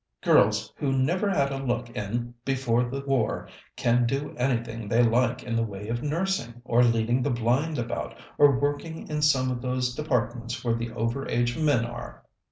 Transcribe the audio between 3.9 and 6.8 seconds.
do anything they like in the way of nursing,